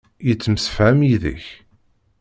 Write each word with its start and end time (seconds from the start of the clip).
Yettemsefham 0.25 0.99
yid-k. 1.07 1.45